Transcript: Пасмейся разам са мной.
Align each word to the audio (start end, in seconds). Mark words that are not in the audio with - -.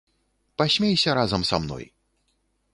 Пасмейся 0.61 1.13
разам 1.19 1.43
са 1.53 1.57
мной. 1.65 1.85